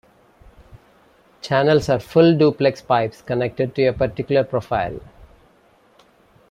[1.43, 4.99] Channels are full-duplex pipes connected to a particular profile.